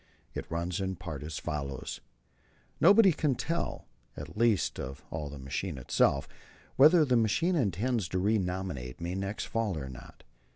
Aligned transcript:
It 0.33 0.49
runs 0.49 0.81
in 0.81 0.95
part 0.95 1.21
as 1.21 1.37
follows: 1.37 2.01
"Nobody 2.79 3.11
can 3.11 3.35
tell, 3.35 3.85
and 4.15 4.35
least 4.35 4.79
of 4.79 5.05
all 5.11 5.29
the 5.29 5.37
machine 5.37 5.77
itself, 5.77 6.27
whether 6.75 7.05
the 7.05 7.15
machine 7.15 7.55
intends 7.55 8.07
to 8.07 8.17
renominate 8.17 8.99
me 8.99 9.13
next 9.13 9.45
fall 9.45 9.77
or 9.77 9.89
not. 9.89 10.23